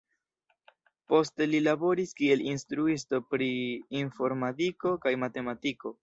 Poste 1.11 1.45
li 1.49 1.57
laboris 1.65 2.13
kiel 2.21 2.41
instruisto 2.51 3.19
pri 3.33 3.49
informadiko 3.99 4.95
kaj 5.05 5.13
matematiko. 5.25 5.93